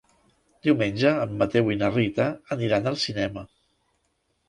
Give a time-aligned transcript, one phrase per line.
[0.67, 3.49] Diumenge en Mateu i na Rita aniran al cinema.